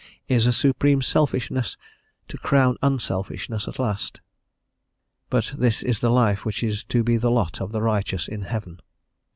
[0.27, 1.77] Is a supreme selfishness
[2.27, 4.19] to crown unselfishness at last?
[5.29, 8.41] But this is the life which is to be the lot of the righteous in
[8.41, 8.79] heaven.